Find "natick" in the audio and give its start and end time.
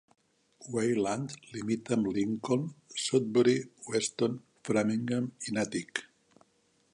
5.59-6.03